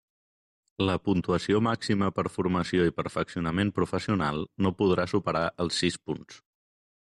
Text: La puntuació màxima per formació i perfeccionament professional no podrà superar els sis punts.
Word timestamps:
La 0.89 0.95
puntuació 1.09 1.59
màxima 1.67 2.07
per 2.19 2.25
formació 2.37 2.87
i 2.91 2.95
perfeccionament 3.01 3.73
professional 3.81 4.43
no 4.67 4.75
podrà 4.83 5.09
superar 5.15 5.47
els 5.67 5.83
sis 5.85 6.03
punts. 6.09 6.45